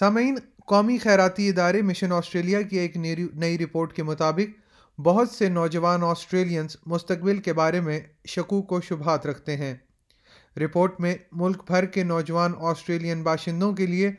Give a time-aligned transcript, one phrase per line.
[0.00, 2.96] سامعین قومی خیراتی ادارے مشن آسٹریلیا کی ایک
[2.96, 7.98] نئی رپورٹ کے مطابق بہت سے نوجوان آسٹریلینس مستقبل کے بارے میں
[8.28, 9.74] شکوک کو شبہات رکھتے ہیں
[10.56, 14.12] رپورٹ میں ملک بھر کے نوجوان آسٹریلین باشندوں کے لیے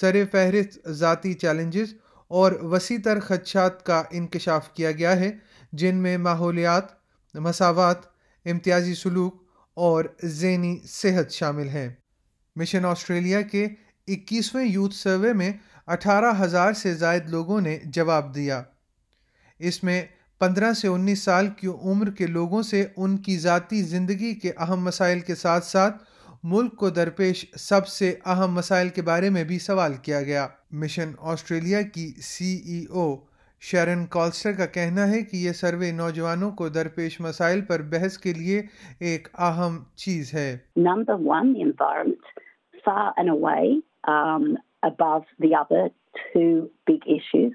[0.00, 1.94] سر فہرست ذاتی چیلنجز
[2.30, 5.30] اور وسیع تر خدشات کا انکشاف کیا گیا ہے
[5.72, 6.92] جن میں ماحولیات
[7.34, 8.06] مساوات
[8.46, 9.42] امتیازی سلوک
[9.76, 10.04] اور
[10.24, 11.88] ذہنی صحت شامل ہیں
[12.56, 13.66] مشن آسٹریلیا کے
[14.10, 15.52] اکیسویں یوتھ سروے میں
[15.88, 18.62] اٹھارہ ہزار سے زائد لوگوں نے جواب دیا
[19.60, 20.00] اس میں
[20.40, 22.62] پندرہ سے سے انیس سال کی عمر کے لوگوں
[22.96, 25.96] ان کی ذاتی زندگی کے اہم مسائل کے ساتھ ساتھ
[26.44, 30.46] ملک کو درپیش سب سے اہم مسائل کے بارے میں بھی سوال کیا گیا
[30.72, 33.04] مشن آسٹریلیا کی سی ای او
[33.62, 38.32] شیرن کالسٹر کا کہنا ہے کہ یہ سروے نوجوانوں کو درپیش مسائل پر بحث کے
[38.32, 38.62] لیے
[39.00, 40.50] ایک اہم چیز ہے
[44.04, 45.90] um, above the other
[46.32, 47.52] two big issues.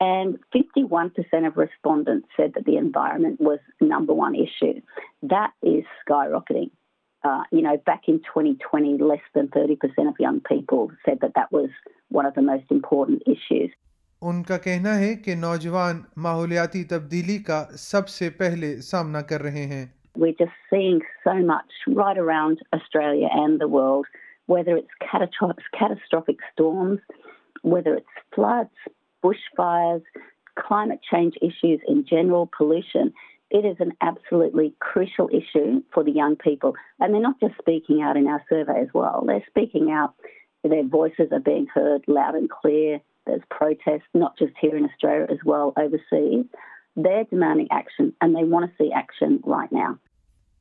[0.00, 1.12] And 51%
[1.46, 4.80] of respondents said that the environment was number one issue.
[5.22, 6.70] That is skyrocketing.
[7.22, 11.50] Uh, you know, back in 2020, less than 30% of young people said that that
[11.50, 11.70] was
[12.10, 13.70] one of the most important issues.
[14.22, 19.66] ان کا کہنا ہے کہ نوجوان ماحولیاتی تبدیلی کا سب سے پہلے سامنا کر رہے
[19.72, 19.84] ہیں
[20.22, 24.06] We're just seeing so much right around Australia and the world
[24.48, 26.98] ویزرسٹرافک اسٹونس
[27.64, 28.68] ویدرچنٹ
[33.50, 36.70] این ایبسلیشو فار دی یگ پیپل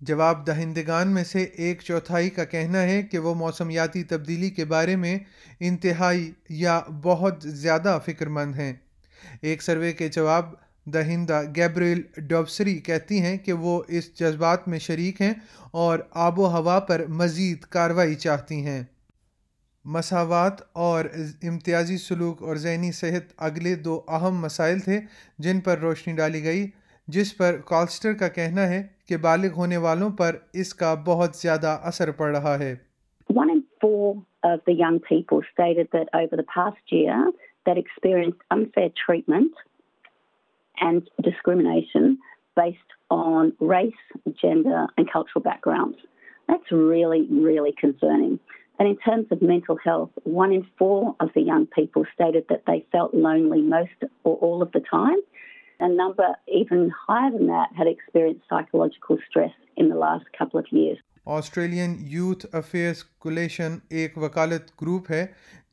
[0.03, 4.95] جواب دہندگان میں سے ایک چوتھائی کا کہنا ہے کہ وہ موسمیاتی تبدیلی کے بارے
[4.95, 5.17] میں
[5.59, 6.31] انتہائی
[6.49, 8.73] یا بہت زیادہ فکر مند ہیں
[9.41, 10.53] ایک سروے کے جواب
[10.87, 15.33] دہندہ گیبریل ڈوبسری کہتی ہیں کہ وہ اس جذبات میں شریک ہیں
[15.71, 18.81] اور آب و ہوا پر مزید کاروائی چاہتی ہیں
[19.85, 21.05] مساوات اور
[21.43, 24.99] امتیازی سلوک اور ذہنی صحت اگلے دو اہم مسائل تھے
[25.37, 26.67] جن پر روشنی ڈالی گئی
[27.07, 30.73] جس پر کالسٹر کا کا کہنا ہے ہے کہ بالغ ہونے والوں پر اس
[31.05, 32.57] بہت زیادہ اثر پڑ رہا
[55.83, 56.27] a number
[56.49, 60.99] even higher than that had experienced psychological stress in the last couple of years.
[61.27, 65.25] Australian youth affairs coalition ایک وکالت گروپ ہے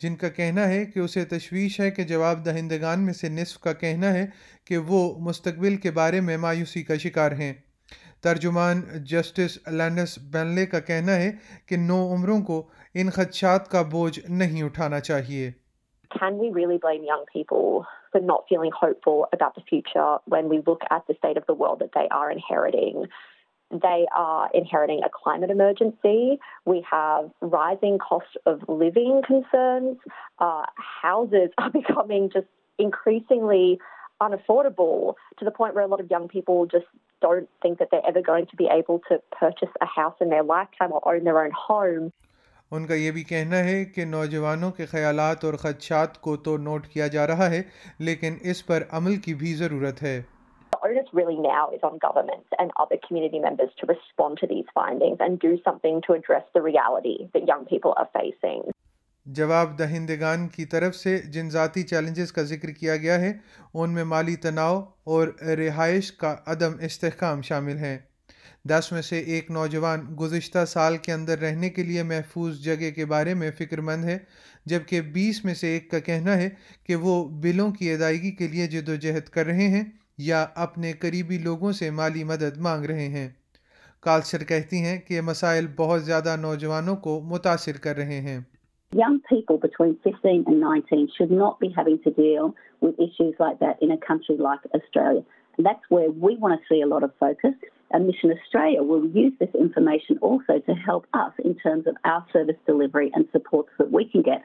[0.01, 3.73] جن کا کہنا ہے کہ اسے تشویش ہے کہ جواب دہندگان میں سے نصف کا
[3.73, 4.27] کہنا ہے
[4.67, 7.53] کہ وہ مستقبل کے بارے میں مایوسی کا شکار ہیں
[8.21, 11.31] ترجمان جسٹس لینڈس بینلے کا کہنا ہے
[11.67, 12.63] کہ نو عمروں کو
[12.95, 15.51] ان خدشات کا بوجھ نہیں اٹھانا چاہیے
[16.19, 17.05] فیوچر
[20.33, 22.07] وین وی بک ایس دل
[22.11, 23.05] آر ہنگ
[23.71, 26.37] دے آر ہنگائنجنسی
[26.67, 27.85] وی ہائیز
[32.79, 33.29] انکرین
[42.73, 46.87] ان کا یہ بھی کہنا ہے کہ نوجوانوں کے خیالات اور خدشات کو تو نوٹ
[46.87, 47.63] کیا جا رہا ہے
[47.99, 50.21] لیکن اس پر عمل کی بھی ضرورت ہے
[59.27, 63.33] جواب دہندگان کی طرف سے جن ذاتی چیلنجز کا ذکر کیا گیا ہے
[63.75, 64.81] ان میں مالی تناؤ
[65.05, 65.29] اور
[65.59, 67.99] رہائش کا عدم استحکام شامل ہیں
[68.69, 73.05] دس میں سے ایک نوجوان گزشتہ سال کے اندر رہنے کے لیے محفوظ جگہ کے
[73.05, 74.19] بارے میں فکر مند ہے
[74.67, 76.49] جبکہ بیس میں سے ایک کا کہنا ہے
[76.85, 79.85] کہ وہ بلوں کی ادائیگی کے لیے جد و جہد کر رہے ہیں
[80.19, 83.29] یا اپنے قریبی لوگوں سے مالی مدد مانگ رہے ہیں
[84.01, 88.41] کالسر کہتی ہیں کہ مسائل بہت زیادہ نوجوانوں کو متاثر کر رہے ہیں
[97.91, 102.25] and Mission Australia will use this information also to help us in terms of our
[102.33, 104.45] service delivery and supports that we can get,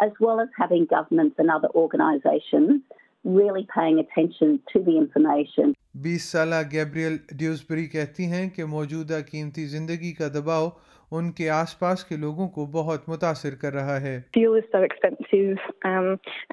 [0.00, 2.82] as well as having governments and other organisations
[3.24, 5.72] really paying attention to the information.
[6.02, 10.68] بیس سالہ Gabriel Dewsbury کہتی ہیں کہ موجودہ قیمتی زندگی کا دباؤ
[11.10, 14.78] ان کے آس پاس کے لوگوں کو بہت متاثر کر رہا ہے fuel is so
[14.82, 15.36] expensive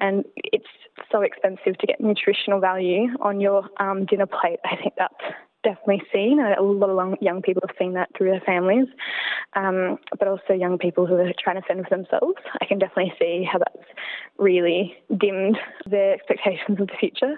[0.00, 0.24] and
[0.52, 3.62] it's so expensive to get nutritional value on your
[4.10, 7.94] dinner plate I think that's definitely seen, and a lot of young people have seen
[7.94, 8.86] that through their families,
[9.54, 12.38] um, but also young people who are trying to fend for themselves.
[12.60, 13.88] I can definitely see how that's
[14.38, 17.34] really dimmed their expectations of the future.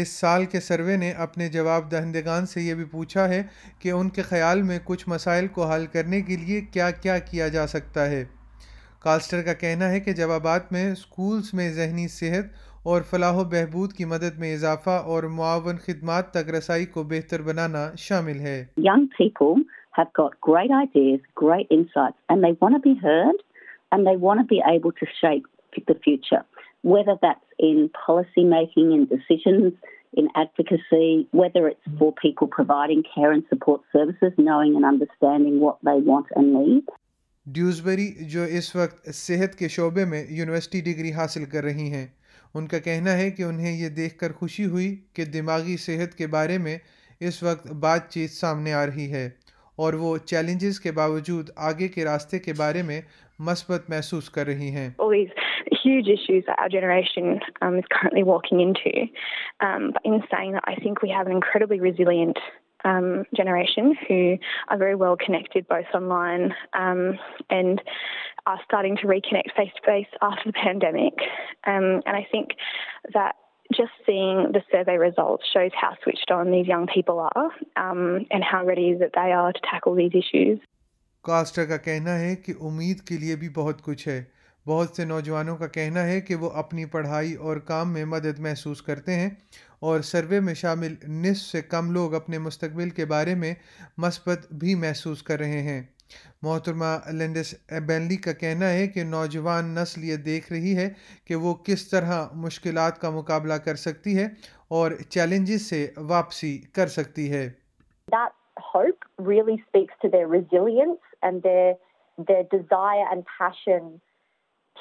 [0.00, 3.42] اس سال کے survey نے اپنے جواب دہندگان سے یہ بھی پوچھا ہے
[3.82, 7.48] کہ ان کے خیال میں کچھ مسائل کو حل کرنے کے لیے کیا کیا کیا
[7.54, 8.24] جا سکتا ہے
[9.00, 12.67] کالسٹر کا کہنا ہے کہ جوابات میں سکولز میں ذہنی صحت
[12.82, 17.42] اور فلاح و بہبود کی مدد میں اضافہ اور معاون خدمات تک رسائی کو بہتر
[17.42, 18.64] بنانا شامل ہے
[37.46, 42.06] ڈیوزبری جو اس وقت صحت کے شعبے میں یونیورسٹی ڈگری حاصل کر رہی ہیں
[42.54, 46.26] ان کا کہنا ہے کہ انہیں یہ دیکھ کر خوشی ہوئی کہ دماغی صحت کے
[46.26, 46.76] بارے میں
[47.20, 49.28] اس وقت بات سامنے آ رہی ہے
[49.76, 53.00] اور وہ چیلنجز کے باوجود آگے کے راستے کے بارے میں
[53.38, 54.88] مثبت محسوس کر رہی ہیں
[62.84, 63.38] کہنا
[82.18, 84.37] ہے کہ امید کے لیے بھی بہت کچھ ہے
[84.68, 88.82] بہت سے نوجوانوں کا کہنا ہے کہ وہ اپنی پڑھائی اور کام میں مدد محسوس
[88.82, 89.28] کرتے ہیں
[89.80, 90.94] اور سروے میں شامل
[91.08, 93.54] نصف سے کم لوگ اپنے مستقبل کے بارے میں
[93.98, 95.80] مثبت بھی محسوس کر رہے ہیں
[96.42, 97.54] محترمہ لینڈس
[98.24, 100.88] کا کہنا ہے کہ نوجوان نسل یہ دیکھ رہی ہے
[101.24, 104.26] کہ وہ کس طرح مشکلات کا مقابلہ کر سکتی ہے
[104.70, 105.86] اور چیلنجز سے
[106.08, 107.48] واپسی کر سکتی ہے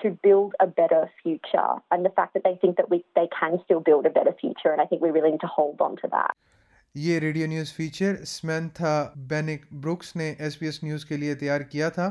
[0.02, 3.60] to build a better future and the fact that they think that we they can
[3.66, 6.08] still build a better future and I think we really need to hold on to
[6.18, 6.36] that.
[6.96, 8.92] یہ radio news feature Samantha
[9.30, 12.10] Bank Brooks نے S B S news کے لیے تیار کیا تھا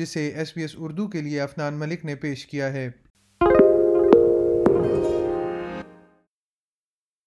[0.00, 2.88] جسے S B S Urdu کے لیے افنان ملک نے پیش کیا ہے